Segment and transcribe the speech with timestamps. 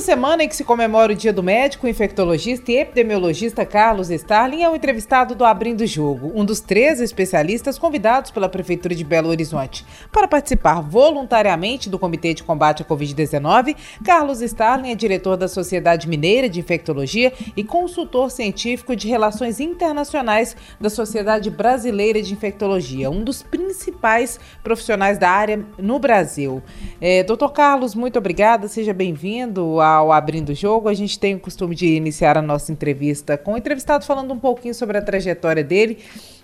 [0.00, 4.62] Nesta semana em que se comemora o Dia do Médico, infectologista e epidemiologista Carlos Starling
[4.62, 9.28] é o entrevistado do Abrindo Jogo, um dos três especialistas convidados pela Prefeitura de Belo
[9.28, 9.84] Horizonte.
[10.10, 16.08] Para participar voluntariamente do Comitê de Combate à Covid-19, Carlos Starling é diretor da Sociedade
[16.08, 23.22] Mineira de Infectologia e consultor científico de Relações Internacionais da Sociedade Brasileira de Infectologia, um
[23.22, 26.62] dos principais profissionais da área no Brasil.
[27.02, 31.40] É, doutor Carlos, muito obrigada, seja bem-vindo ao Abrindo o Jogo, a gente tem o
[31.40, 35.64] costume de iniciar a nossa entrevista com o entrevistado falando um pouquinho sobre a trajetória
[35.64, 35.98] dele.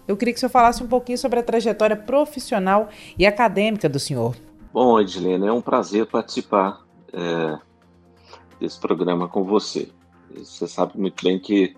[0.07, 3.99] Eu queria que o senhor falasse um pouquinho sobre a trajetória profissional e acadêmica do
[3.99, 4.37] senhor.
[4.73, 7.59] Bom, Edilene, é um prazer participar é,
[8.61, 9.89] desse programa com você.
[10.35, 11.75] Você sabe muito bem que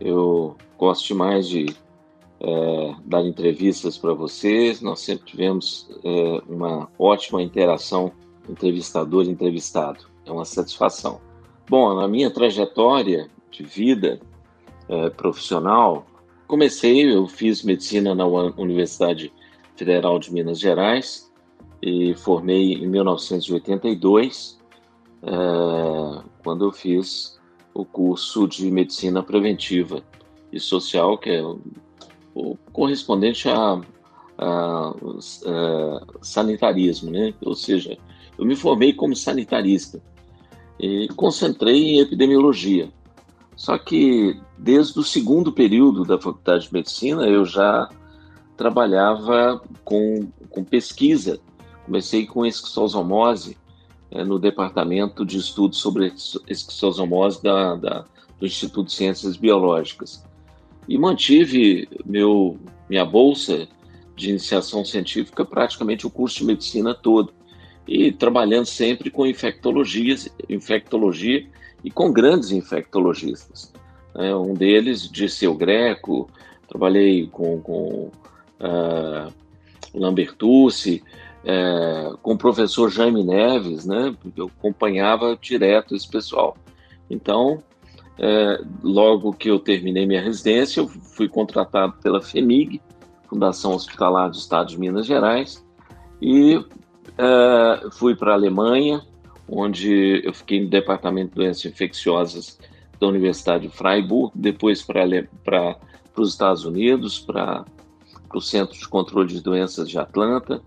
[0.00, 1.66] eu gosto demais de
[2.40, 4.80] é, dar entrevistas para vocês.
[4.80, 8.12] Nós sempre tivemos é, uma ótima interação
[8.48, 11.20] entrevistador entrevistado é uma satisfação.
[11.68, 14.20] Bom, na minha trajetória de vida
[14.88, 16.06] é, profissional,
[16.46, 19.32] comecei, eu fiz medicina na Universidade
[19.76, 21.32] Federal de Minas Gerais
[21.80, 24.58] e formei em 1982,
[25.22, 27.38] é, quando eu fiz
[27.74, 30.02] o curso de medicina preventiva
[30.52, 31.42] e social, que é
[32.34, 33.80] o, correspondente a,
[34.38, 34.94] a, a,
[35.46, 37.34] é, sanitarismo, né?
[37.44, 37.98] Ou seja,
[38.38, 40.02] eu me formei como sanitarista
[40.78, 42.90] e concentrei em epidemiologia.
[43.56, 47.88] Só que desde o segundo período da faculdade de medicina eu já
[48.56, 51.40] trabalhava com, com pesquisa.
[51.84, 53.56] Comecei com esquistossomose
[54.10, 56.12] é, no departamento de estudos sobre
[56.48, 58.04] esquistossomose da, da,
[58.38, 60.24] do Instituto de Ciências Biológicas.
[60.88, 63.66] E mantive meu, minha bolsa
[64.14, 67.32] de iniciação científica praticamente o curso de medicina todo
[67.86, 70.16] e trabalhando sempre com infectologia,
[70.48, 71.46] infectologia
[71.84, 73.72] e com grandes infectologistas.
[74.14, 76.28] É, um deles, Dirceu Greco,
[76.66, 78.10] trabalhei com, com
[78.60, 79.32] uh,
[79.94, 81.02] Lambertucci,
[81.44, 84.16] uh, com o professor Jaime Neves, né?
[84.36, 86.56] eu acompanhava direto esse pessoal.
[87.08, 87.62] Então,
[88.18, 92.80] uh, logo que eu terminei minha residência, eu fui contratado pela FEMIG,
[93.28, 95.64] Fundação Hospitalar do Estado de Minas Gerais,
[96.20, 96.64] e
[97.18, 99.02] Uh, fui para a Alemanha,
[99.48, 102.58] onde eu fiquei no Departamento de Doenças Infecciosas
[103.00, 105.78] da Universidade de Freiburg, depois para
[106.16, 107.64] os Estados Unidos, para
[108.34, 110.62] o Centro de Controle de Doenças de Atlanta.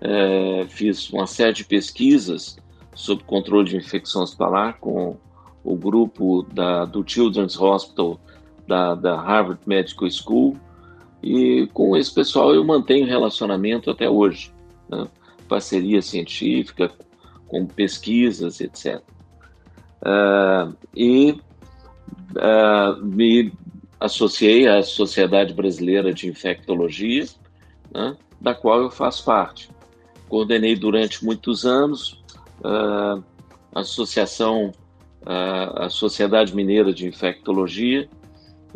[0.00, 2.58] Uh, fiz uma série de pesquisas
[2.94, 5.16] sobre controle de infecção hospitalar com
[5.64, 8.20] o grupo da, do Children's Hospital
[8.66, 10.56] da, da Harvard Medical School
[11.22, 14.52] e com esse pessoal eu mantenho relacionamento até hoje.
[14.88, 15.06] Né?
[15.46, 16.90] Parceria científica,
[17.46, 19.02] com pesquisas, etc.
[20.02, 21.40] Uh, e
[22.36, 23.52] uh, me
[23.98, 27.26] associei à Sociedade Brasileira de Infectologia,
[27.92, 29.70] né, da qual eu faço parte.
[30.28, 32.22] Coordenei durante muitos anos
[32.60, 33.22] uh,
[33.74, 34.72] a associação,
[35.26, 38.08] a Sociedade Mineira de Infectologia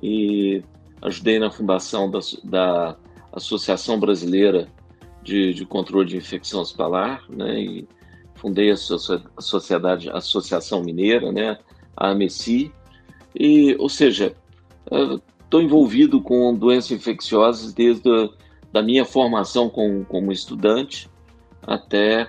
[0.03, 0.63] e
[1.01, 2.97] ajudei na fundação da, da
[3.33, 4.69] Associação Brasileira
[5.31, 7.89] de, de controle de infecção hospitalar, né, e
[8.35, 11.57] fundei a, sociedade, a Associação Mineira, né,
[11.97, 12.73] a AMECI,
[13.39, 14.35] e, ou seja,
[15.45, 18.29] estou envolvido com doenças infecciosas desde a,
[18.73, 21.09] da minha formação com, como estudante
[21.63, 22.29] até,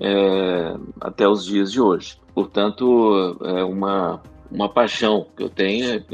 [0.00, 2.20] é, até os dias de hoje.
[2.32, 6.04] Portanto, é uma, uma paixão que eu tenho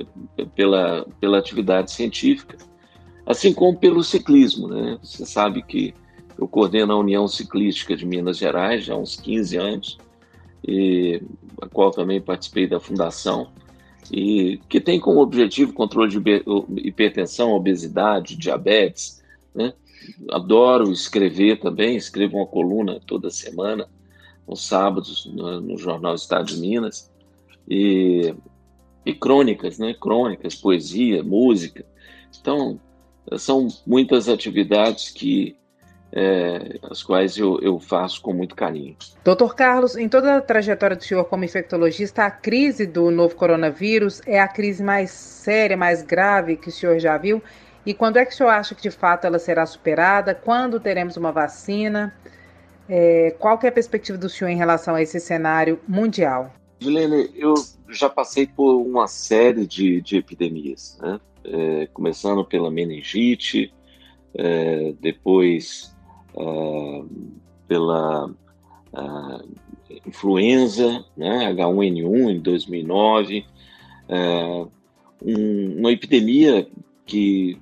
[0.55, 2.57] pela, pela atividade científica,
[3.27, 4.69] assim como pelo ciclismo.
[4.69, 4.99] Né?
[5.03, 5.93] Você sabe que
[6.39, 9.99] eu coordeno a União Ciclística de Minas Gerais já há uns 15 anos,
[10.67, 11.23] e
[11.61, 13.49] a qual também participei da fundação,
[14.11, 16.43] e que tem como objetivo controle de
[16.87, 19.23] hipertensão, obesidade, diabetes.
[19.55, 19.73] Né?
[20.31, 23.89] Adoro escrever também, escrevo uma coluna toda semana,
[24.47, 27.11] aos sábados, no, no Jornal Estado de Minas,
[27.69, 28.35] e,
[29.07, 29.95] e crônicas, né?
[29.95, 31.85] crônicas, poesia, música.
[32.39, 32.79] Então,
[33.39, 35.57] são muitas atividades que
[36.17, 38.97] é, as quais eu, eu, faço com muito carinho.
[39.25, 44.23] Doutor Carlos, em toda a trajetória do senhor como infectologista, a crise do novo coronavírus
[44.25, 47.43] é a crise mais séria, mais grave que o senhor já viu?
[47.85, 50.35] E quando é que o senhor acha que de fato ela será superada?
[50.37, 52.15] Quando teremos uma vacina?
[52.89, 56.55] É, qual é a perspectiva do senhor em relação a esse cenário mundial?
[56.79, 57.55] Juliane, eu
[57.89, 61.19] já passei por uma série de, de epidemias, né?
[61.47, 63.75] É, começando pela meningite,
[64.35, 65.94] é, depois
[66.37, 67.03] é,
[67.69, 68.31] pela
[68.93, 71.53] é, influenza, né?
[71.53, 73.45] H1N1 em 2009,
[74.09, 74.67] é,
[75.25, 76.69] um, uma epidemia
[77.07, 77.59] que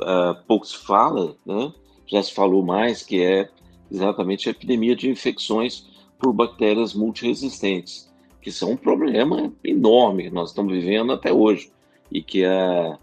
[0.00, 1.72] uh, pouco se fala, né?
[2.06, 3.48] já se falou mais, que é
[3.90, 5.88] exatamente a epidemia de infecções
[6.18, 11.72] por bactérias multiresistentes, que são um problema enorme que nós estamos vivendo até hoje
[12.10, 12.98] e que a,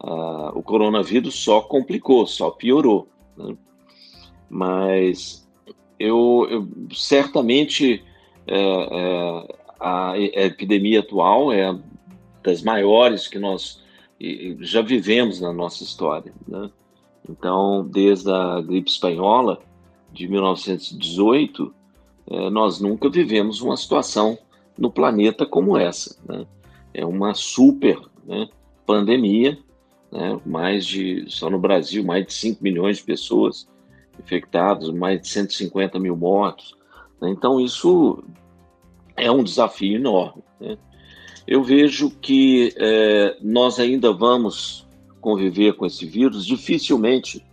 [0.00, 3.08] a, o coronavírus só complicou, só piorou.
[3.36, 3.56] Né?
[4.48, 5.46] Mas
[5.98, 8.02] eu, eu certamente
[8.46, 11.76] é, é, a epidemia atual é
[12.42, 13.82] das maiores que nós
[14.60, 16.32] já vivemos na nossa história.
[16.46, 16.70] Né?
[17.28, 19.60] Então, desde a gripe espanhola
[20.12, 21.74] de 1918,
[22.28, 24.38] é, nós nunca vivemos uma situação
[24.78, 26.16] no planeta como essa.
[26.26, 26.46] Né?
[26.94, 28.48] É uma super né,
[28.86, 29.58] pandemia,
[30.10, 30.40] né?
[30.46, 33.68] mais de, só no Brasil, mais de 5 milhões de pessoas
[34.18, 36.76] infectadas, mais de 150 mil mortos.
[37.20, 37.30] Né?
[37.30, 38.22] Então, isso
[39.16, 40.42] é um desafio enorme.
[40.60, 40.76] Né?
[41.46, 44.86] Eu vejo que é, nós ainda vamos
[45.20, 47.44] conviver com esse vírus, dificilmente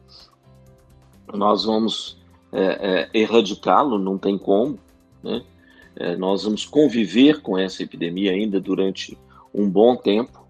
[1.34, 2.18] nós vamos
[2.52, 4.78] é, é, erradicá-lo, não tem como.
[5.24, 5.44] Né?
[5.96, 9.18] É, nós vamos conviver com essa epidemia ainda durante
[9.54, 10.44] um bom tempo.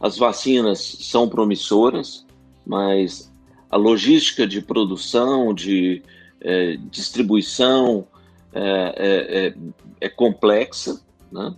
[0.00, 2.26] As vacinas são promissoras,
[2.66, 3.29] mas
[3.70, 6.02] a logística de produção, de
[6.40, 8.06] é, distribuição
[8.52, 9.54] é, é,
[10.00, 11.00] é complexa,
[11.30, 11.54] né?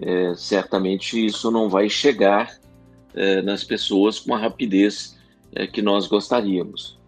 [0.00, 2.58] é, certamente isso não vai chegar
[3.14, 5.16] é, nas pessoas com a rapidez
[5.52, 6.98] é, que nós gostaríamos.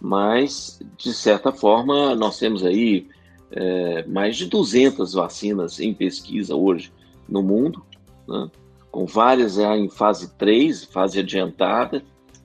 [0.00, 3.06] Mas, de certa forma, nós temos aí
[3.52, 6.92] é, mais de 200 vacinas em pesquisa hoje
[7.28, 7.84] no mundo,
[8.26, 8.50] né?
[8.90, 12.02] com várias já em fase 3, fase adiantada,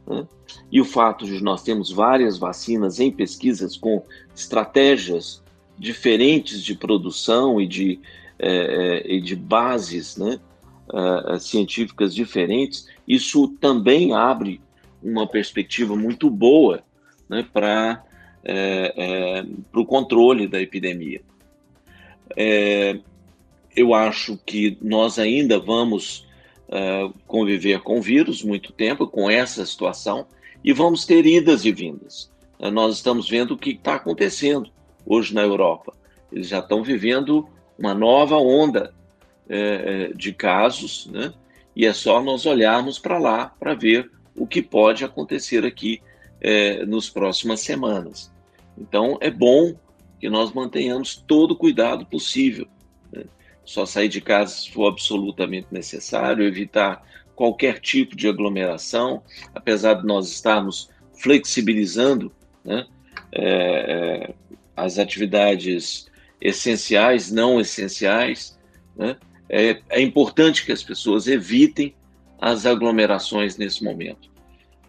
[0.08, 0.28] né?
[0.72, 4.04] e o fato de nós termos várias vacinas em pesquisas com
[4.36, 5.44] estratégias
[5.78, 8.00] diferentes de produção e de
[8.38, 10.38] é, é, e de bases né,
[10.94, 14.60] é, científicas diferentes, isso também abre
[15.02, 16.84] uma perspectiva muito boa
[17.30, 18.04] né, para
[19.74, 21.22] o controle da epidemia.
[23.76, 26.25] Eu acho que nós ainda vamos
[27.28, 30.26] conviver com o vírus muito tempo, com essa situação,
[30.64, 32.32] e vamos ter idas e vindas.
[32.74, 34.70] nós estamos vendo o que está acontecendo
[35.06, 35.94] hoje na Europa.
[36.32, 37.48] Eles já estão vivendo
[37.78, 38.94] uma nova onda
[39.48, 41.34] é, de casos, né?
[41.76, 46.02] E é só nós olharmos para lá para ver o que pode acontecer aqui
[46.88, 48.32] nos próximas semanas.
[48.78, 49.74] Então é bom
[50.20, 52.68] que nós mantenhamos todo o cuidado possível.
[53.66, 57.04] Só sair de casa se for absolutamente necessário, evitar
[57.36, 59.24] qualquer tipo de aglomeração,
[59.54, 62.32] apesar de nós estarmos flexibilizando
[62.64, 62.86] né?
[63.32, 64.34] é, é
[64.76, 66.08] as atividades
[66.42, 68.58] essenciais, não essenciais.
[68.96, 69.16] Né?
[69.50, 71.96] É, é, importante que as pessoas evitem
[72.40, 74.30] as aglomerações nesse momento.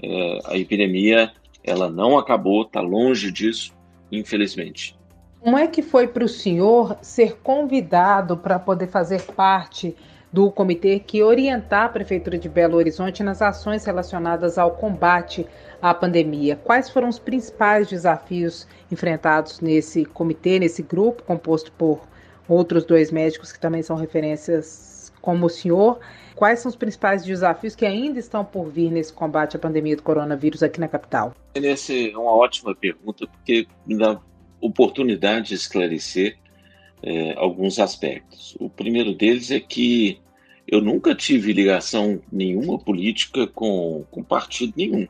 [0.02, 1.32] É, a epidemia
[1.62, 3.72] ela não acabou, está longe disso,
[4.10, 4.95] infelizmente.
[5.46, 9.94] Como é que foi para o senhor ser convidado para poder fazer parte
[10.32, 15.46] do comitê que orientar a Prefeitura de Belo Horizonte nas ações relacionadas ao combate
[15.80, 16.56] à pandemia.
[16.56, 22.00] Quais foram os principais desafios enfrentados nesse comitê, nesse grupo, composto por
[22.48, 26.00] outros dois médicos que também são referências como o senhor?
[26.34, 30.02] Quais são os principais desafios que ainda estão por vir nesse combate à pandemia do
[30.02, 31.32] coronavírus aqui na capital?
[31.54, 34.20] Essa é uma ótima pergunta, porque dá
[34.60, 36.38] oportunidade de esclarecer
[37.02, 38.56] é, alguns aspectos.
[38.58, 40.18] O primeiro deles é que
[40.66, 45.06] eu nunca tive ligação nenhuma política com, com partido nenhum.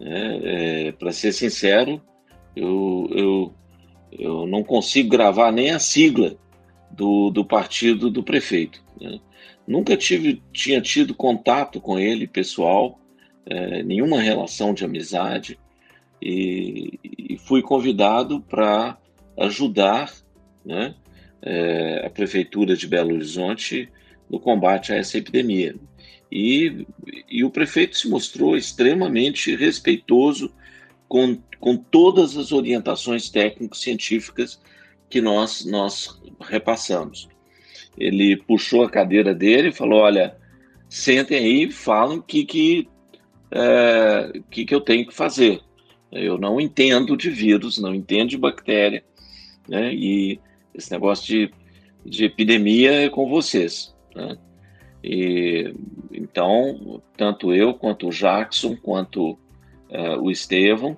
[0.00, 2.02] É, é, Para ser sincero,
[2.56, 3.54] eu, eu,
[4.12, 6.36] eu não consigo gravar nem a sigla
[6.90, 8.82] do, do partido do prefeito.
[9.00, 9.20] Né?
[9.66, 12.98] Nunca tive, tinha tido contato com ele pessoal,
[13.46, 15.58] é, nenhuma relação de amizade,
[16.24, 18.96] e, e fui convidado para
[19.38, 20.10] ajudar
[20.64, 20.94] né,
[21.42, 23.90] é, a Prefeitura de Belo Horizonte
[24.30, 25.76] no combate a essa epidemia.
[26.32, 26.86] E,
[27.30, 30.50] e o prefeito se mostrou extremamente respeitoso
[31.06, 34.58] com, com todas as orientações técnico-científicas
[35.10, 37.28] que nós, nós repassamos.
[37.98, 40.36] Ele puxou a cadeira dele e falou: Olha,
[40.88, 42.88] sentem aí e falem o que, que,
[43.50, 45.60] é, que, que eu tenho que fazer.
[46.14, 49.04] Eu não entendo de vírus, não entendo de bactéria,
[49.68, 49.92] né?
[49.92, 50.38] e
[50.72, 51.52] esse negócio de,
[52.04, 53.94] de epidemia é com vocês.
[54.14, 54.38] Né?
[55.02, 55.74] E,
[56.12, 60.96] então, tanto eu, quanto o Jackson, quanto uh, o Estevão,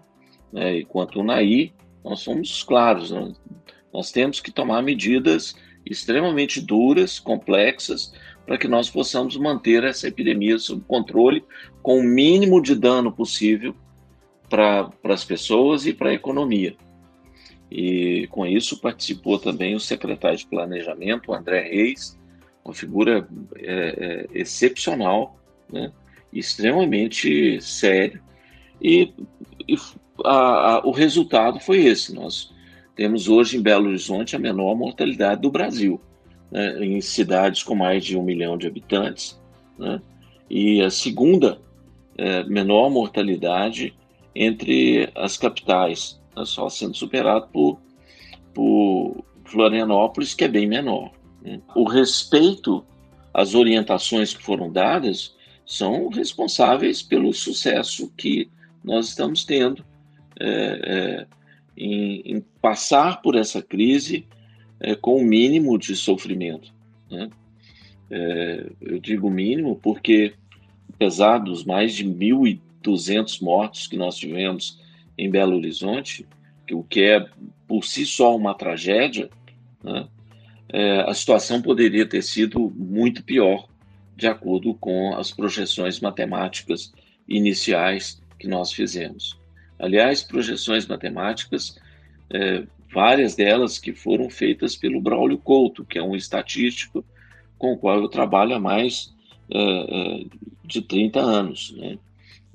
[0.53, 1.73] né, e quanto o Naí,
[2.05, 3.33] nós somos claros, né?
[3.93, 8.13] nós temos que tomar medidas extremamente duras, complexas,
[8.45, 11.43] para que nós possamos manter essa epidemia sob controle
[11.83, 13.75] com o mínimo de dano possível
[14.49, 16.77] para as pessoas e para a economia.
[17.71, 22.19] E com isso participou também o secretário de Planejamento, André Reis,
[22.65, 25.39] uma figura é, é, excepcional,
[25.73, 25.93] né?
[26.33, 28.21] extremamente sério.
[28.81, 29.13] E,
[29.69, 29.77] e
[30.25, 32.15] a, a, o resultado foi esse.
[32.15, 32.53] Nós
[32.95, 36.01] temos hoje em Belo Horizonte a menor mortalidade do Brasil,
[36.51, 36.85] né?
[36.85, 39.41] em cidades com mais de um milhão de habitantes,
[39.79, 40.01] né?
[40.49, 41.61] e a segunda
[42.17, 43.95] é, menor mortalidade
[44.37, 46.45] entre as capitais, né?
[46.45, 47.81] só sendo superado por,
[48.53, 51.11] por Florianópolis, que é bem menor.
[51.43, 51.61] Né?
[51.75, 52.85] O respeito
[53.33, 58.49] às orientações que foram dadas são responsáveis pelo sucesso que
[58.85, 59.85] nós estamos tendo
[60.39, 61.27] é, é,
[61.77, 64.27] em, em, passar por essa crise
[64.79, 66.73] é, com o mínimo de sofrimento.
[67.11, 67.31] Né?
[68.11, 70.35] É, eu digo mínimo porque,
[70.95, 72.05] apesar dos mais de
[72.91, 74.81] 1.200 mortos que nós tivemos
[75.17, 76.27] em Belo Horizonte,
[76.71, 77.27] o que é
[77.67, 79.31] por si só uma tragédia,
[79.83, 80.07] né?
[80.69, 83.69] é, a situação poderia ter sido muito pior,
[84.17, 86.93] de acordo com as projeções matemáticas
[87.29, 89.39] iniciais que nós fizemos.
[89.79, 91.79] Aliás, projeções matemáticas,
[92.31, 97.05] é, várias delas que foram feitas pelo Braulio Couto, que é um estatístico
[97.59, 99.15] com o qual eu trabalho há mais
[99.51, 100.25] é, é
[100.65, 101.75] de 30 anos.
[101.77, 101.99] Né?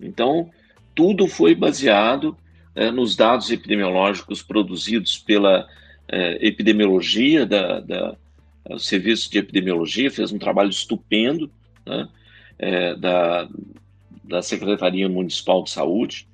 [0.01, 0.50] Então,
[0.96, 2.38] tudo foi baseado
[2.75, 5.67] é, nos dados epidemiológicos produzidos pela
[6.08, 8.15] é, epidemiologia, da, da,
[8.70, 11.51] o Serviço de Epidemiologia fez um trabalho estupendo
[11.86, 12.08] né,
[12.58, 13.48] é, da,
[14.24, 16.27] da Secretaria Municipal de Saúde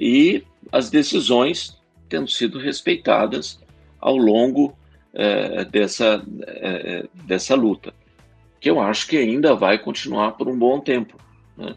[0.00, 1.76] e as decisões
[2.08, 3.60] tendo sido respeitadas
[4.00, 4.78] ao longo
[5.72, 6.24] dessa,
[7.26, 7.92] dessa luta,
[8.60, 11.18] que eu acho que ainda vai continuar por um bom tempo.
[11.56, 11.74] Né?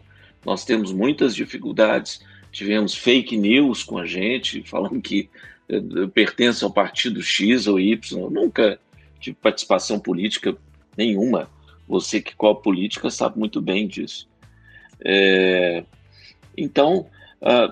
[0.48, 5.28] Nós temos muitas dificuldades, tivemos fake news com a gente, falando que
[5.68, 8.80] eu pertenço ao partido X ou Y, eu nunca
[9.20, 10.56] tive participação política
[10.96, 11.50] nenhuma.
[11.86, 14.26] Você que qual política sabe muito bem disso.
[15.04, 15.84] É,
[16.56, 17.06] então,
[17.42, 17.64] a,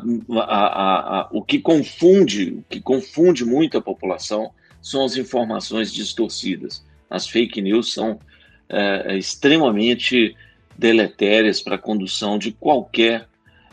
[0.42, 4.50] a, a, o que confunde, o que confunde muito a população
[4.82, 6.84] são as informações distorcidas.
[7.08, 8.20] As fake news são
[8.68, 10.36] é, extremamente
[10.78, 13.28] deletérias para a condução de qualquer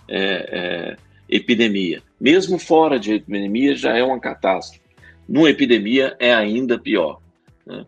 [0.08, 0.98] é, é
[1.30, 2.02] epidemia.
[2.20, 4.82] Mesmo fora de epidemia já é uma catástrofe.
[5.28, 7.20] Numa epidemia é ainda pior.
[7.66, 7.86] Né?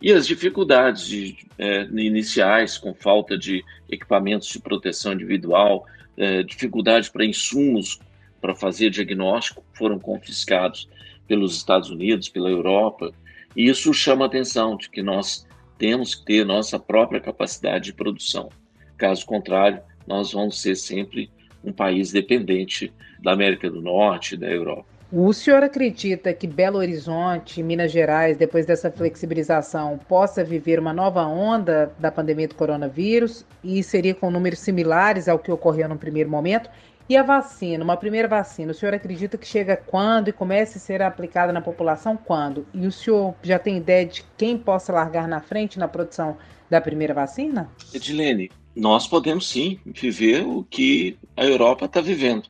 [0.00, 5.86] E as dificuldades de, é, iniciais, com falta de equipamentos de proteção individual,
[6.16, 7.98] é, dificuldade para insumos
[8.40, 10.88] para fazer diagnóstico, foram confiscados
[11.26, 13.12] pelos Estados Unidos, pela Europa.
[13.56, 15.46] E isso chama a atenção de que nós
[15.78, 18.48] temos que ter nossa própria capacidade de produção.
[18.96, 21.30] Caso contrário, nós vamos ser sempre
[21.62, 22.92] um país dependente
[23.22, 24.96] da América do Norte da Europa.
[25.12, 31.24] O senhor acredita que Belo Horizonte, Minas Gerais, depois dessa flexibilização, possa viver uma nova
[31.24, 36.28] onda da pandemia do coronavírus e seria com números similares ao que ocorreu no primeiro
[36.28, 36.68] momento?
[37.08, 40.80] E a vacina, uma primeira vacina, o senhor acredita que chega quando e comece a
[40.80, 42.66] ser aplicada na população quando?
[42.74, 46.36] E o senhor já tem ideia de quem possa largar na frente na produção
[46.68, 47.70] da primeira vacina?
[47.94, 52.48] Edilene, nós podemos sim viver o que a Europa está vivendo.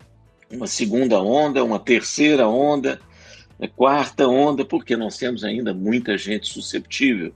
[0.50, 2.98] Uma segunda onda, uma terceira onda,
[3.58, 7.30] uma quarta onda, porque nós temos ainda muita gente susceptível.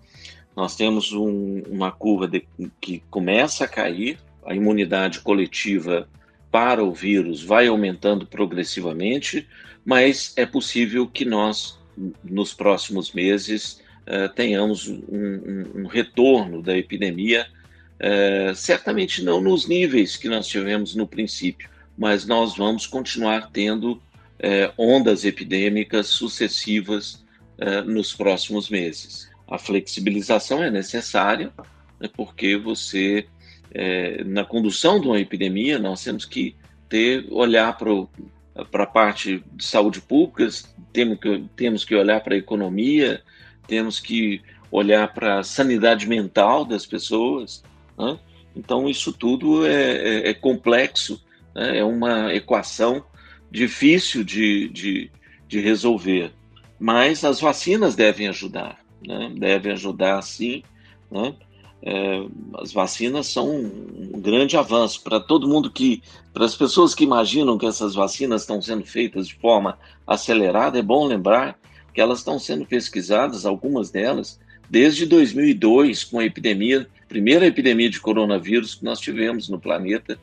[0.57, 2.49] Nós temos um, uma curva de,
[2.81, 6.09] que começa a cair, a imunidade coletiva
[6.51, 9.47] para o vírus vai aumentando progressivamente,
[9.85, 11.79] mas é possível que nós,
[12.25, 17.47] nos próximos meses, uh, tenhamos um, um, um retorno da epidemia
[18.01, 24.01] é, certamente não nos níveis que nós tivemos no princípio, mas nós vamos continuar tendo
[24.39, 27.23] é, ondas epidêmicas sucessivas
[27.59, 29.29] é, nos próximos meses.
[29.47, 31.53] A flexibilização é necessária,
[32.01, 33.27] né, porque você,
[33.73, 36.55] é, na condução de uma epidemia, nós temos que
[36.89, 40.49] ter, olhar para a parte de saúde pública,
[40.93, 43.23] temos que, temos que olhar para a economia,
[43.67, 47.63] temos que olhar para a sanidade mental das pessoas,
[47.99, 48.19] né?
[48.55, 51.23] Então, isso tudo é, é, é complexo,
[51.55, 51.79] né?
[51.79, 53.05] é uma equação
[53.51, 55.11] difícil de, de,
[55.47, 56.33] de, resolver.
[56.79, 59.33] Mas as vacinas devem ajudar, né?
[59.37, 60.63] devem ajudar sim,
[61.11, 61.35] né?
[61.83, 62.23] É,
[62.59, 67.57] as vacinas são um grande avanço para todo mundo que, para as pessoas que imaginam
[67.57, 71.59] que essas vacinas estão sendo feitas de forma acelerada, é bom lembrar
[71.95, 78.01] que elas estão sendo pesquisadas, algumas delas, desde 2002, com a epidemia, primeira epidemia de
[78.01, 80.19] coronavírus que nós tivemos no planeta,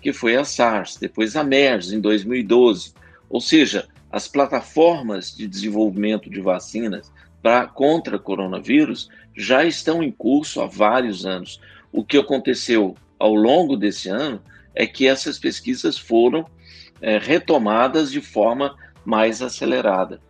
[0.00, 2.92] que foi a SARS, depois a MERS em 2012.
[3.30, 10.60] Ou seja, as plataformas de desenvolvimento de vacinas pra, contra coronavírus já estão em curso
[10.60, 11.60] há vários anos.
[11.92, 14.42] O que aconteceu ao longo desse ano
[14.74, 16.46] é que essas pesquisas foram
[17.00, 20.20] é, retomadas de forma mais acelerada.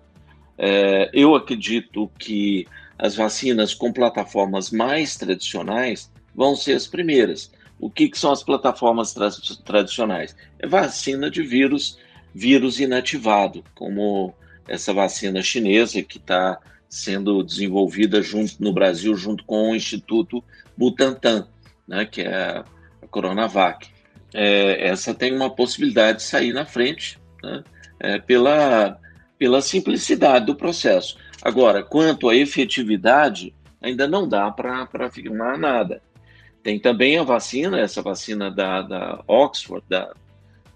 [0.58, 2.66] É, eu acredito que
[2.98, 7.50] as vacinas com plataformas mais tradicionais vão ser as primeiras.
[7.78, 9.28] O que, que são as plataformas tra
[9.64, 10.36] tradicionais?
[10.58, 11.98] É vacina de vírus,
[12.32, 14.32] vírus inativado, como
[14.68, 16.58] essa vacina chinesa que está
[16.92, 20.44] sendo desenvolvida junto no Brasil junto com o Instituto
[20.76, 21.48] Butantan,
[21.88, 22.64] né, que é a
[23.10, 23.88] Coronavac.
[24.34, 27.64] É, essa tem uma possibilidade de sair na frente né,
[27.98, 29.00] é, pela,
[29.38, 31.16] pela simplicidade do processo.
[31.40, 36.02] Agora, quanto à efetividade, ainda não dá para afirmar nada.
[36.62, 40.12] Tem também a vacina, essa vacina da, da Oxford, da,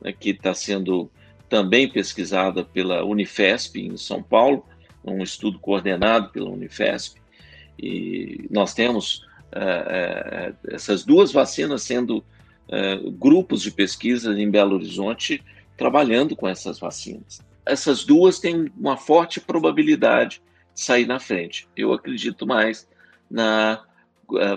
[0.00, 1.11] né, que está sendo
[1.46, 4.64] também pesquisada pela Unifesp em São Paulo,
[5.12, 7.20] um estudo coordenado pela Unifesp.
[7.78, 12.25] E nós temos é, é, essas duas vacinas sendo
[12.68, 15.42] é, grupos de pesquisa em Belo Horizonte
[15.76, 17.40] trabalhando com essas vacinas.
[17.64, 20.42] Essas duas têm uma forte probabilidade
[20.75, 21.68] de sair na frente.
[21.76, 22.88] Eu acredito mais
[23.30, 23.82] na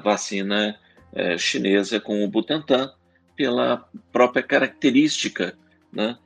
[0.03, 0.77] vacina
[1.37, 2.91] chinesa com o Butantan,
[3.35, 5.57] pela própria característica
[5.91, 6.17] né,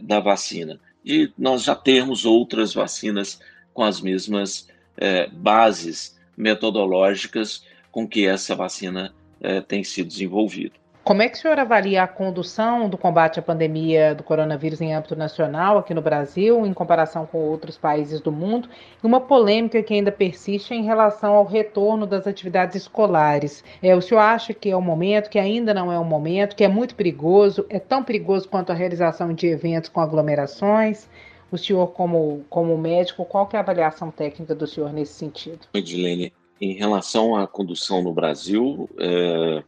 [0.00, 0.78] da vacina.
[1.04, 3.40] E nós já temos outras vacinas
[3.72, 10.82] com as mesmas é, bases metodológicas com que essa vacina é, tem sido desenvolvida.
[11.04, 14.94] Como é que o senhor avalia a condução do combate à pandemia do coronavírus em
[14.94, 18.68] âmbito nacional aqui no Brasil, em comparação com outros países do mundo,
[19.02, 23.64] e uma polêmica que ainda persiste em relação ao retorno das atividades escolares?
[23.82, 26.62] É, o senhor acha que é o momento, que ainda não é o momento, que
[26.62, 31.08] é muito perigoso, é tão perigoso quanto a realização de eventos com aglomerações?
[31.52, 35.60] O senhor, como, como médico, qual é a avaliação técnica do senhor nesse sentido?
[35.72, 39.62] Edilene, em relação à condução no Brasil, é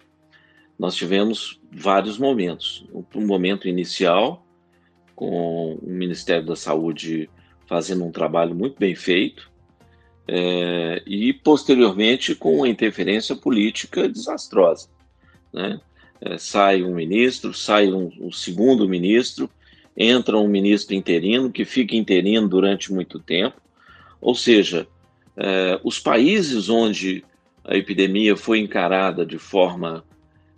[0.78, 2.84] nós tivemos vários momentos.
[3.14, 4.44] Um momento inicial,
[5.14, 7.30] com o Ministério da Saúde
[7.66, 9.50] fazendo um trabalho muito bem feito,
[10.26, 14.88] é, e posteriormente com uma interferência política desastrosa.
[15.52, 15.80] Né?
[16.20, 19.48] É, sai um ministro, sai um, um, segundo ministro,
[19.96, 23.60] entra um ministro interino que fica interino durante muito tempo.
[24.20, 24.86] Ou seja,
[25.36, 27.24] é, os países onde
[27.64, 30.04] a epidemia foi encarada de forma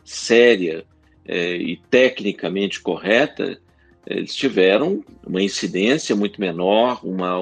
[0.05, 0.85] séria
[1.27, 3.59] é, e tecnicamente correta,
[4.07, 7.37] eles tiveram uma incidência muito menor, uma,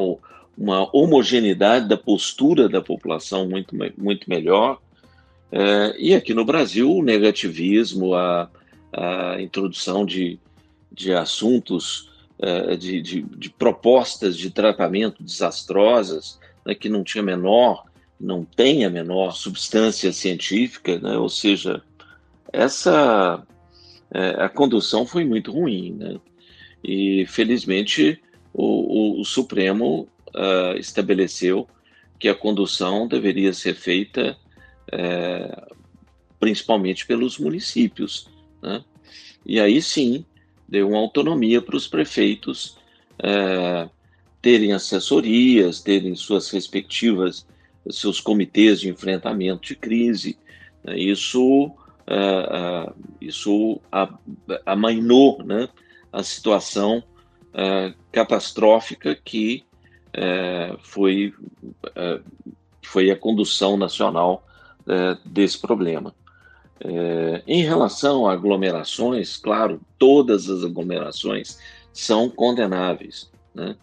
[0.57, 4.81] uma homogeneidade da postura da população muito, muito melhor.
[5.53, 8.49] É, e aqui no Brasil, o negativismo, a,
[8.93, 10.39] a introdução de,
[10.95, 17.85] de assuntos, é, de, de, de, propostas de tratamento desastrosas, né, que não tinha menor,
[18.21, 21.83] não tem a menor substância científica, né, ou seja,
[22.53, 23.45] essa
[24.15, 26.21] é, a condução foi muito ruim, né?
[26.83, 31.67] E felizmente o, o, o Supremo uh, estabeleceu
[32.19, 34.37] que a condução deveria ser feita
[34.93, 35.67] é,
[36.39, 38.29] principalmente pelos municípios,
[38.63, 38.85] né?
[39.45, 40.25] E aí sim
[40.69, 42.77] deu uma autonomia para os prefeitos
[43.19, 43.89] é,
[44.43, 47.47] terem assessorias, terem suas respectivas
[47.91, 50.39] seus comitês de enfrentamento de crise.
[50.83, 50.99] Né?
[50.99, 53.81] Isso uh, uh, isso
[54.65, 55.69] amainou né,
[56.13, 57.03] a situação
[57.51, 59.65] uh, catastrófica que
[60.81, 61.35] foi,
[62.81, 64.47] foi a condução nacional
[65.27, 66.15] desse problema.
[67.47, 71.59] Em relação a aglomerações, claro, todas as aglomerações
[71.93, 73.31] são condenáveis.
[73.55, 73.77] Né?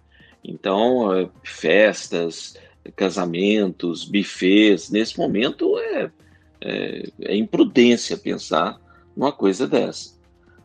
[0.43, 2.55] Então, festas,
[2.95, 6.11] casamentos, bufês, nesse momento é
[6.61, 8.79] é, é imprudência pensar
[9.15, 10.13] numa coisa dessa.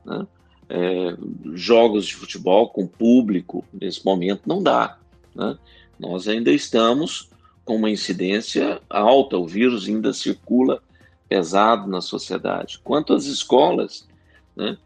[0.04, 0.26] Né?
[0.68, 1.16] É,
[1.54, 4.98] jogos de futebol com público, nesse momento, não dá.
[5.34, 5.56] Né?
[5.98, 7.30] Nós ainda estamos
[7.64, 10.82] com uma incidência alta, o vírus ainda circula
[11.28, 12.80] pesado na sociedade.
[12.82, 14.06] Quanto às escolas,
[14.54, 14.76] né,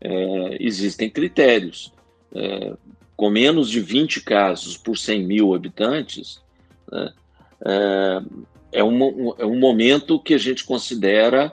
[0.00, 1.92] é, existem critérios.
[2.34, 2.74] É,
[3.16, 6.40] com menos de 20 casos por 100 mil habitantes,
[6.90, 7.12] né,
[7.64, 8.22] é,
[8.72, 11.52] é um, é um momento que a gente considera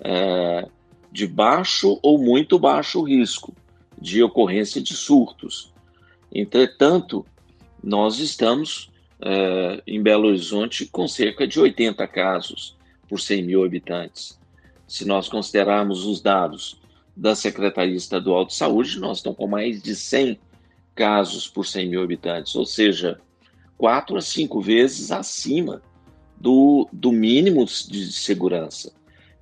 [0.00, 0.68] é,
[1.10, 3.54] de baixo ou muito baixo risco
[3.98, 5.72] de ocorrência de surtos.
[6.30, 7.24] Entretanto,
[7.82, 12.75] nós estamos é, em Belo Horizonte com cerca de 80 casos
[13.08, 14.38] por 100 mil habitantes.
[14.86, 16.80] Se nós considerarmos os dados
[17.16, 20.38] da Secretaria Estadual de Saúde, nós estamos com mais de 100
[20.94, 23.20] casos por 100 mil habitantes, ou seja,
[23.76, 25.82] quatro a cinco vezes acima
[26.38, 28.92] do, do mínimo de segurança.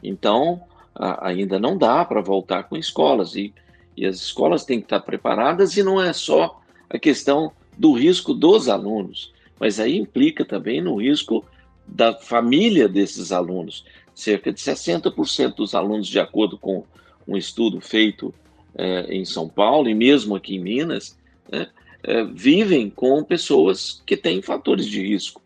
[0.03, 0.63] Então,
[0.95, 3.53] a, ainda não dá para voltar com escolas, e,
[3.97, 8.33] e as escolas têm que estar preparadas, e não é só a questão do risco
[8.33, 11.45] dos alunos, mas aí implica também no risco
[11.87, 13.85] da família desses alunos.
[14.15, 16.85] Cerca de 60% dos alunos, de acordo com
[17.27, 18.33] um estudo feito
[18.75, 21.19] é, em São Paulo e mesmo aqui em Minas,
[21.51, 21.69] né,
[22.03, 25.43] é, vivem com pessoas que têm fatores de risco.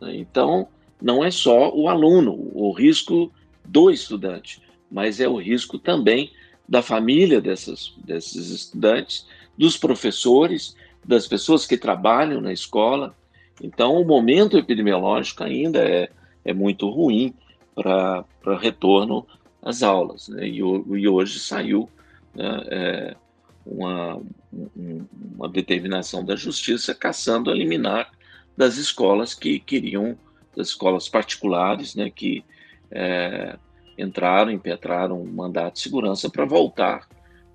[0.00, 0.16] Né?
[0.16, 0.68] Então,
[1.00, 3.32] não é só o aluno, o risco
[3.64, 6.30] do estudante, mas é o risco também
[6.68, 13.14] da família dessas, desses estudantes, dos professores, das pessoas que trabalham na escola.
[13.62, 16.08] Então, o momento epidemiológico ainda é,
[16.44, 17.34] é muito ruim
[17.74, 18.24] para
[18.58, 19.26] retorno
[19.62, 20.28] às aulas.
[20.28, 20.48] Né?
[20.48, 21.88] E, e, hoje saiu
[22.34, 23.16] né, é,
[23.64, 24.20] uma,
[25.36, 28.10] uma determinação da justiça caçando a liminar
[28.56, 30.16] das escolas que queriam,
[30.56, 32.44] das escolas particulares, né, que
[32.90, 33.56] é,
[33.98, 37.08] entraram, impetraram um mandato de segurança para voltar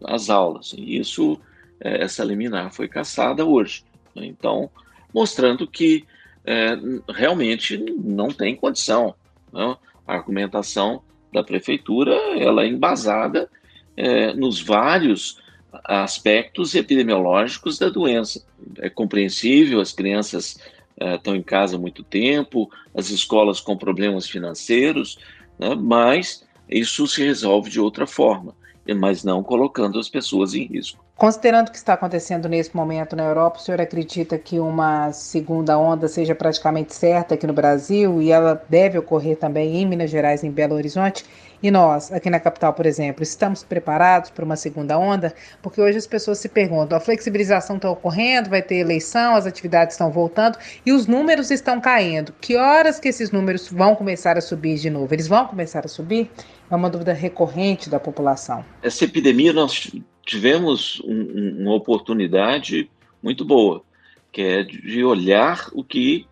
[0.06, 0.74] às aulas.
[0.78, 1.40] E isso,
[1.80, 3.84] é, essa liminar foi caçada hoje.
[4.16, 4.26] Né?
[4.26, 4.70] Então,
[5.14, 6.06] mostrando que
[6.46, 6.78] é,
[7.10, 9.14] realmente não tem condição.
[9.52, 9.76] Né?
[10.08, 11.02] A argumentação
[11.34, 13.50] da prefeitura ela é embasada
[13.96, 15.40] é, nos vários
[15.84, 18.44] aspectos epidemiológicos da doença.
[18.80, 20.60] É compreensível, as crianças
[21.00, 25.20] uh, estão em casa há muito tempo, as escolas com problemas financeiros,
[25.58, 28.56] né, mas isso se resolve de outra forma,
[28.94, 31.04] mas não colocando as pessoas em risco.
[31.16, 35.78] Considerando o que está acontecendo nesse momento na Europa, o senhor acredita que uma segunda
[35.78, 40.46] onda seja praticamente certa aqui no Brasil e ela deve ocorrer também em Minas Gerais,
[40.46, 41.26] em Belo Horizonte?
[41.62, 45.34] E nós, aqui na capital, por exemplo, estamos preparados para uma segunda onda?
[45.62, 49.96] Porque hoje as pessoas se perguntam: a flexibilização está ocorrendo, vai ter eleição, as atividades
[49.96, 52.34] estão voltando e os números estão caindo.
[52.40, 55.14] Que horas que esses números vão começar a subir de novo?
[55.14, 56.32] Eles vão começar a subir?
[56.70, 58.64] É uma dúvida recorrente da população.
[58.82, 59.92] Essa epidemia nós
[60.24, 62.90] tivemos um, uma oportunidade
[63.22, 63.84] muito boa,
[64.32, 66.28] que é de olhar o que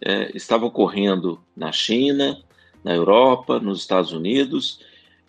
[0.00, 2.42] é, estava ocorrendo na China,
[2.84, 4.80] na Europa, nos Estados Unidos,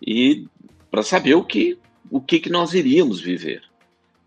[0.04, 0.46] e
[0.90, 1.78] para saber o que,
[2.10, 3.62] o que, que nós iríamos viver.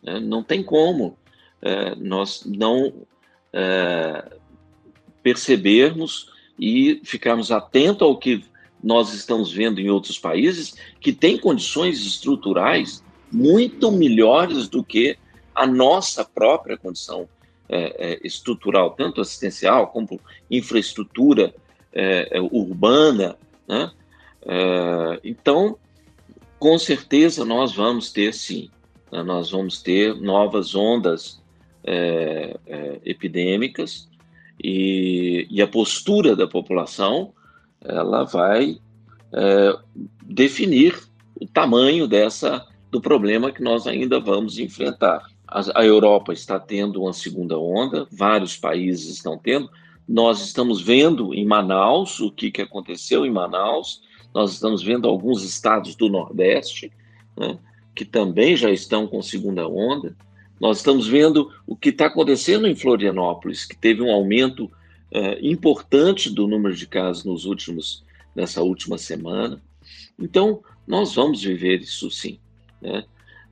[0.03, 1.17] É, não tem como
[1.61, 2.93] é, nós não
[3.53, 4.31] é,
[5.21, 8.43] percebermos e ficarmos atentos ao que
[8.83, 15.17] nós estamos vendo em outros países que têm condições estruturais muito melhores do que
[15.53, 17.27] a nossa própria condição
[17.69, 21.53] é, é, estrutural, tanto assistencial como infraestrutura
[21.91, 23.35] é, é urbana.
[23.67, 23.91] Né?
[24.45, 25.77] É, então,
[26.59, 28.69] com certeza, nós vamos ter, sim,
[29.11, 29.21] né?
[29.23, 31.41] nós vamos ter novas ondas
[31.83, 32.57] é,
[33.03, 34.07] epidêmicas
[34.63, 37.33] e, e, a postura da população
[37.81, 38.79] ela vai
[40.23, 40.97] definir
[41.39, 45.25] o tamanho dessa do problema que nós ainda vamos enfrentar.
[45.47, 49.69] A, a Europa está tendo uma segunda onda, vários países estão tendo.
[50.07, 54.01] Nós estamos vendo em Manaus o que, que aconteceu em Manaus,
[54.33, 56.91] nós estamos vendo alguns estados do Nordeste
[57.35, 57.57] né,
[57.95, 60.15] que também já estão com segunda onda.
[60.59, 64.71] Nós estamos vendo o que está acontecendo em Florianópolis, que teve um aumento
[65.11, 68.03] é, importante do número de casos nos últimos,
[68.35, 69.61] nessa última semana.
[70.19, 72.39] Então, nós vamos viver isso sim.
[72.81, 73.03] Né?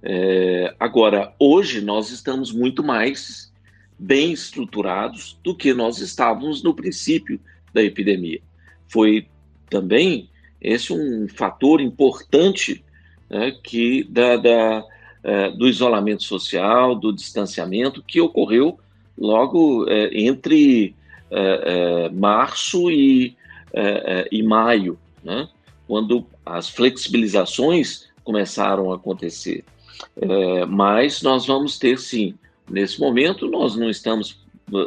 [0.03, 3.51] É, agora, hoje nós estamos muito mais
[3.97, 7.39] bem estruturados do que nós estávamos no princípio
[7.73, 8.41] da epidemia.
[8.87, 9.27] Foi
[9.69, 10.29] também
[10.61, 12.83] esse um fator importante
[13.29, 14.85] né, que da, da
[15.25, 18.79] é, do isolamento social, do distanciamento que ocorreu
[19.17, 20.95] logo é, entre
[21.35, 23.35] é, é março e,
[23.73, 25.49] é, é, e maio, né,
[25.87, 29.63] quando as flexibilizações começaram a acontecer.
[30.17, 32.35] É, mas nós vamos ter sim.
[32.69, 34.39] Nesse momento, nós não estamos.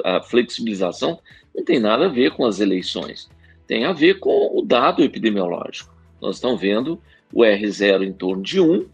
[0.05, 1.21] A flexibilização
[1.55, 3.29] não tem nada a ver com as eleições,
[3.67, 5.95] tem a ver com o dado epidemiológico.
[6.21, 7.01] Nós estamos vendo
[7.33, 8.91] o R0 em torno de 1, uh,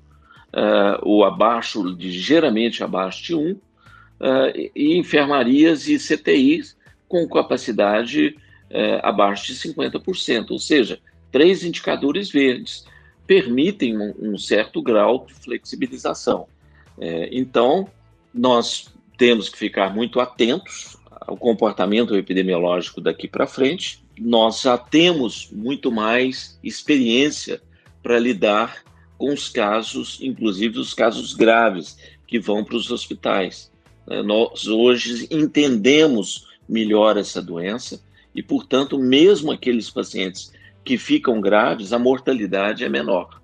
[0.53, 3.61] é, o abaixo, ligeiramente abaixo de 1, uh,
[4.75, 6.77] e enfermarias e CTIs
[7.15, 8.37] com capacidade
[8.69, 10.99] é, abaixo de 50%, ou seja,
[11.31, 12.85] três indicadores verdes
[13.25, 16.49] permitem um, um certo grau de flexibilização.
[16.99, 17.87] É, então,
[18.35, 24.05] nós temos que ficar muito atentos ao comportamento epidemiológico daqui para frente.
[24.19, 27.63] Nós já temos muito mais experiência
[28.03, 28.83] para lidar
[29.17, 31.97] com os casos, inclusive os casos graves,
[32.27, 33.71] que vão para os hospitais.
[34.09, 38.03] É, nós hoje entendemos melhor essa doença
[38.35, 40.53] e, portanto, mesmo aqueles pacientes
[40.85, 43.41] que ficam graves, a mortalidade é menor.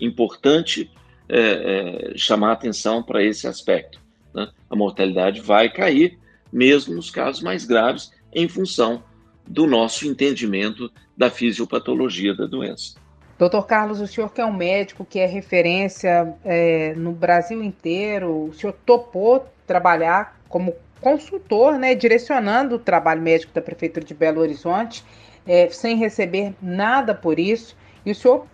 [0.00, 0.90] Importante
[1.28, 4.00] é, é, chamar atenção para esse aspecto.
[4.34, 4.48] Né?
[4.68, 6.18] A mortalidade vai cair,
[6.52, 9.02] mesmo nos casos mais graves, em função
[9.46, 12.94] do nosso entendimento da fisiopatologia da doença.
[13.38, 18.48] Doutor Carlos, o senhor que é um médico que é referência é, no Brasil inteiro,
[18.48, 24.40] o senhor topou trabalhar como consultor, né, direcionando o trabalho médico da Prefeitura de Belo
[24.40, 25.04] Horizonte,
[25.46, 27.76] é, sem receber nada por isso.
[28.04, 28.46] E o senhor,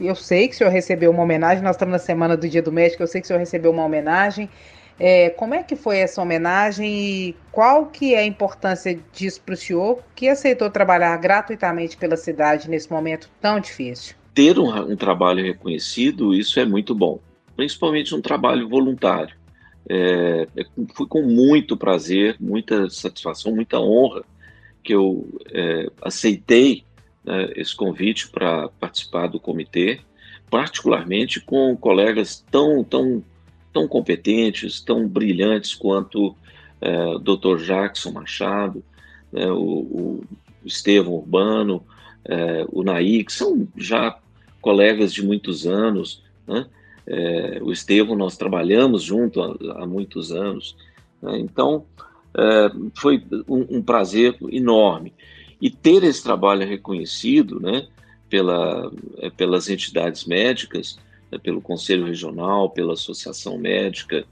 [0.00, 2.72] eu sei que o senhor recebeu uma homenagem, nós estamos na semana do Dia do
[2.72, 4.48] Médico, eu sei que o senhor recebeu uma homenagem.
[4.98, 9.52] É, como é que foi essa homenagem e qual que é a importância disso para
[9.52, 14.16] o senhor, que aceitou trabalhar gratuitamente pela cidade nesse momento tão difícil?
[14.34, 17.20] Ter um, um trabalho reconhecido, isso é muito bom,
[17.54, 19.36] principalmente um trabalho voluntário.
[19.88, 24.24] É, é, foi com muito prazer, muita satisfação, muita honra
[24.82, 26.84] que eu é, aceitei
[27.24, 30.00] né, esse convite para participar do comitê,
[30.50, 33.22] particularmente com colegas tão, tão,
[33.72, 36.34] tão competentes, tão brilhantes quanto
[36.80, 37.56] é, o Dr.
[37.64, 38.82] Jackson Machado,
[39.32, 40.24] né, o, o
[40.64, 41.84] Estevão Urbano,
[42.24, 44.18] é, o Naí, que são já
[44.60, 46.66] colegas de muitos anos, né?
[47.06, 50.76] É, o Estevam, nós trabalhamos junto há, há muitos anos.
[51.22, 51.38] Né?
[51.38, 51.84] Então,
[52.36, 55.12] é, foi um, um, prazer enorme.
[55.60, 57.86] E ter esse trabalho reconhecido né,
[58.28, 60.98] pela, é, pelas entidades médicas,
[61.30, 64.24] né, pelo Conselho Regional, pela Associação Médica,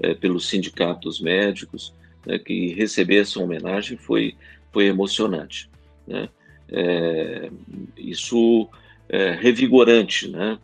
[0.00, 1.94] é, pelos sindicatos médicos,
[2.26, 4.34] né, que receber essa homenagem foi,
[4.72, 5.70] foi emocionante.
[6.06, 6.28] Né?
[6.68, 7.50] É,
[7.96, 8.68] isso
[9.08, 10.58] é revigorante, né?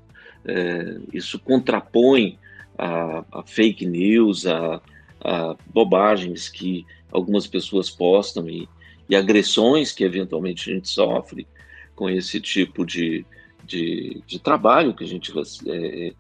[0.49, 2.39] É, isso contrapõe
[2.79, 4.81] a, a, fake news, a,
[5.21, 8.67] a, bobagens que algumas pessoas postam e,
[9.09, 11.47] e, agressões que eventualmente a gente sofre
[11.95, 13.27] com esse tipo de,
[13.65, 15.33] de, de trabalho que a gente,
[15.67, 16.13] é,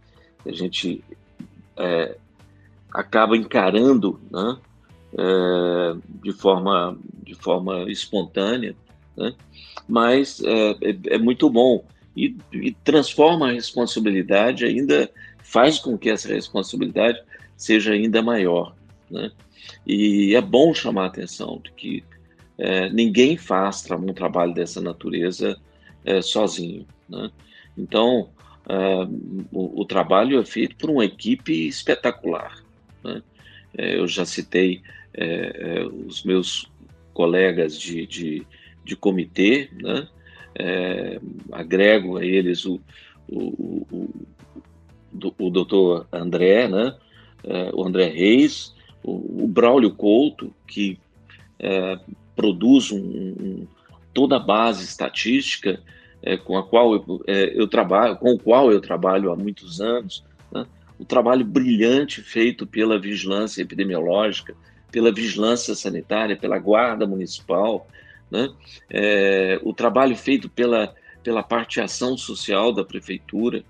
[0.45, 1.03] a gente
[1.77, 2.19] é,
[2.93, 4.59] acaba encarando né,
[5.17, 8.77] é, de, forma, de forma espontânea,
[9.17, 9.35] né,
[9.89, 11.83] mas é, é, é muito bom
[12.19, 17.23] e, e transforma a responsabilidade ainda, faz com que essa responsabilidade
[17.57, 18.75] seja ainda maior.
[19.09, 19.31] Né?
[19.87, 22.05] E é bom chamar a atenção de que
[22.59, 25.57] é, ninguém faz um trabalho dessa natureza
[26.05, 26.87] é, sozinho.
[27.09, 27.31] Né?
[27.77, 28.31] Então,
[28.69, 29.09] é,
[29.53, 32.63] o, o, trabalho é feito por uma equipe espetacular.
[33.05, 33.23] Né?
[33.77, 34.83] É, eu já citei
[35.15, 36.71] é, é, os meus
[37.15, 38.47] colegas de, de,
[38.85, 40.07] de comitê, né?
[40.55, 41.21] É,
[41.53, 42.81] agrego a eles o,
[43.29, 46.95] o, o, o doutor André, né?
[47.45, 50.99] É, o André Reis, o, o Braulio Couto, que
[51.59, 51.99] é,
[52.35, 53.67] produz um, um,
[54.13, 55.81] toda a base estatística
[56.23, 59.81] é, com a qual eu, é, eu, trabalho, com o qual eu trabalho há muitos
[59.81, 60.67] anos, né?
[60.99, 64.55] o trabalho brilhante feito pela vigilância epidemiológica,
[64.91, 67.87] pela vigilância sanitária, pela guarda municipal,
[68.31, 68.49] né?
[68.91, 73.65] É, o trabalho feito pela, pela parte ação social da prefeitura.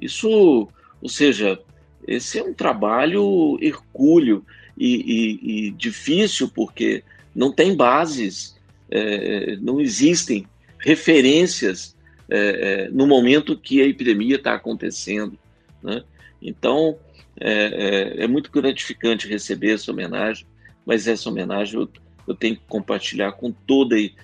[0.00, 0.68] Isso,
[1.02, 1.58] ou seja,
[2.06, 4.44] esse é um trabalho hercúleo
[4.76, 7.02] e, e, e difícil porque
[7.34, 8.56] não tem bases,
[8.90, 10.46] é, não existem
[10.78, 11.96] referências
[12.30, 15.38] é, é no momento que a epidemia está acontecendo.
[15.82, 16.02] Né?
[16.40, 16.98] Então,
[17.40, 20.46] é, é, é, muito gratificante receber essa homenagem,
[20.84, 21.88] mas essa homenagem eu
[22.28, 24.14] eu tenho que compartilhar com toda e,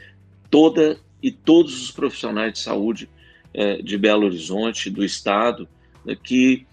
[0.50, 3.08] toda e todos os profissionais de saúde
[3.54, 5.66] é, de Belo Horizonte, do Estado,
[6.04, 6.66] né, que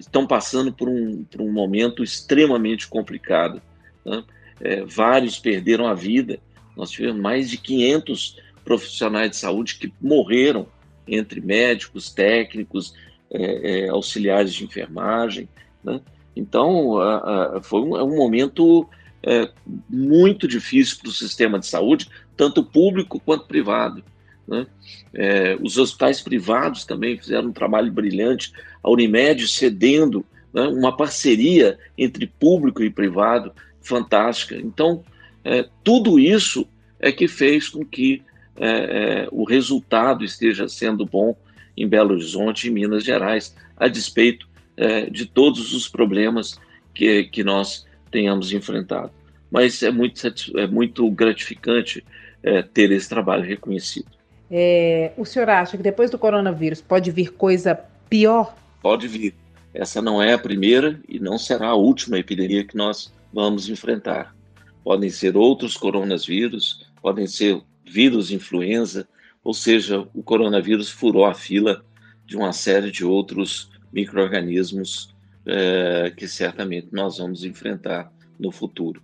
[0.00, 3.62] estão passando por um, por um momento extremamente complicado.
[4.04, 4.24] Né?
[4.60, 6.40] É, vários perderam a vida,
[6.76, 10.66] nós tivemos mais de 500 profissionais de saúde que morreram,
[11.06, 12.92] entre médicos, técnicos,
[13.30, 15.48] é, auxiliares de enfermagem.
[15.84, 16.00] Né?
[16.34, 18.88] Então, a, a, foi um, um momento
[19.26, 19.50] é,
[19.90, 24.02] muito difícil para o sistema de saúde, tanto público quanto privado.
[24.46, 24.66] Né?
[25.12, 31.76] É, os hospitais privados também fizeram um trabalho brilhante, a Unimed cedendo né, uma parceria
[31.98, 34.54] entre público e privado fantástica.
[34.54, 35.04] Então,
[35.44, 36.66] é, tudo isso
[37.00, 38.22] é que fez com que
[38.56, 41.36] é, é, o resultado esteja sendo bom
[41.76, 46.58] em Belo Horizonte e Minas Gerais, a despeito é, de todos os problemas
[46.94, 47.84] que, que nós
[48.16, 49.10] tenhamos enfrentado.
[49.50, 50.26] Mas é muito,
[50.56, 52.02] é muito gratificante
[52.42, 54.06] é, ter esse trabalho reconhecido.
[54.50, 58.56] É, o senhor acha que depois do coronavírus pode vir coisa pior?
[58.80, 59.34] Pode vir.
[59.74, 64.34] Essa não é a primeira e não será a última epidemia que nós vamos enfrentar.
[64.82, 69.06] Podem ser outros coronavírus, podem ser vírus influenza,
[69.44, 71.84] ou seja, o coronavírus furou a fila
[72.24, 75.14] de uma série de outros micro-organismos
[75.46, 79.02] é, que certamente nós vamos enfrentar no futuro.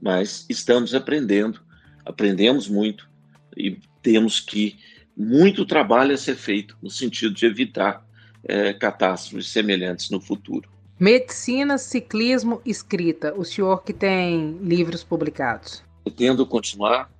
[0.00, 1.60] Mas estamos aprendendo,
[2.04, 3.08] aprendemos muito
[3.56, 4.78] e temos que
[5.16, 8.04] muito trabalho a ser feito no sentido de evitar
[8.44, 10.68] é, catástrofes semelhantes no futuro.
[10.98, 13.34] Medicina, ciclismo, escrita.
[13.34, 15.82] O senhor que tem livros publicados.
[16.04, 17.10] Pretendo continuar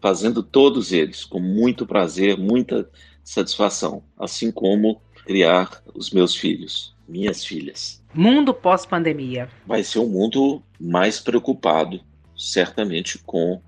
[0.00, 2.88] fazendo todos eles com muito prazer, muita
[3.24, 8.02] satisfação, assim como criar os meus filhos, minhas filhas.
[8.12, 9.48] Mundo pós-pandemia.
[9.66, 12.00] Vai ser um mundo mais preocupado,
[12.36, 13.60] certamente, com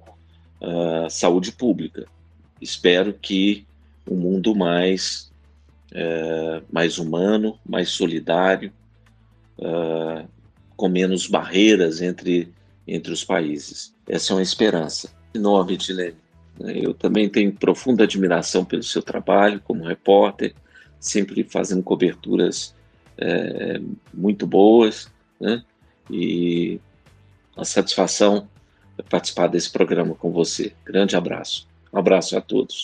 [0.61, 2.07] uh, saúde pública.
[2.61, 3.67] Espero que
[4.09, 5.33] um mundo mais,
[5.93, 8.73] uh, mais humano, mais solidário,
[9.59, 10.27] uh,
[10.77, 12.53] com menos barreiras entre,
[12.87, 13.95] entre os países.
[14.09, 16.17] Essa é uma esperança enorme, Tilene.
[16.59, 20.55] Eu também tenho profunda admiração pelo seu trabalho como repórter,
[20.99, 22.75] sempre fazendo coberturas
[23.19, 23.81] é,
[24.13, 25.63] muito boas, né?
[26.11, 26.81] E
[27.57, 28.49] a satisfação
[28.99, 30.73] é participar desse programa com você.
[30.85, 31.67] Grande abraço.
[31.93, 32.83] Um abraço a todos.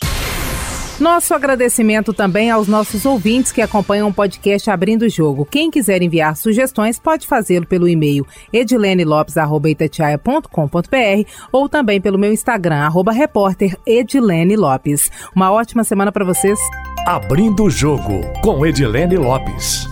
[1.01, 5.45] Nosso agradecimento também aos nossos ouvintes que acompanham o podcast Abrindo o Jogo.
[5.45, 13.11] Quem quiser enviar sugestões pode fazê-lo pelo e-mail edilenelopes.com.br ou também pelo meu Instagram, arroba
[13.11, 15.11] repórter Edilene Lopes.
[15.35, 16.59] Uma ótima semana para vocês.
[17.07, 19.91] Abrindo o Jogo com Edilene Lopes.